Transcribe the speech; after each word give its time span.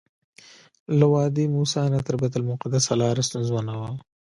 له 0.97 1.05
وادي 1.13 1.45
موسی 1.55 1.83
نه 1.93 1.99
تر 2.07 2.15
بیت 2.21 2.33
المقدسه 2.37 2.91
لاره 2.99 3.21
ستونزمنه 3.27 3.73
وه. 3.79 3.91